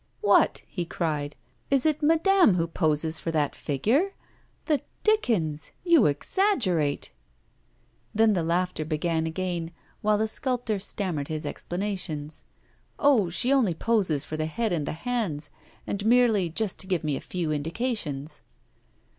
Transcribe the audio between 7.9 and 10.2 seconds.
Then the laughter began again, while